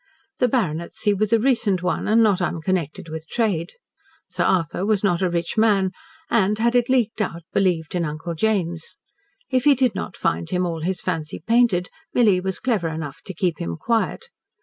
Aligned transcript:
The 0.39 0.47
baronetcy 0.47 1.13
was 1.13 1.31
a 1.31 1.37
recent 1.37 1.83
one, 1.83 2.07
and 2.07 2.23
not 2.23 2.41
unconnected 2.41 3.07
with 3.07 3.27
trade. 3.29 3.73
Sir 4.27 4.43
Arthur 4.43 4.83
was 4.83 5.03
not 5.03 5.21
a 5.21 5.29
rich 5.29 5.59
man, 5.59 5.91
and, 6.27 6.57
had 6.57 6.73
it 6.73 6.89
leaked 6.89 7.21
out, 7.21 7.43
believed 7.53 7.93
in 7.93 8.03
Uncle 8.03 8.33
James. 8.33 8.97
If 9.51 9.65
he 9.65 9.75
did 9.75 9.93
not 9.93 10.17
find 10.17 10.49
him 10.49 10.65
all 10.65 10.81
his 10.81 11.01
fancy 11.01 11.37
painted, 11.39 11.87
Milly 12.15 12.39
was 12.41 12.57
clever 12.57 12.87
enough 12.89 13.21
to 13.27 13.33
keep 13.35 13.59
him 13.59 13.75
quiet. 13.77 14.29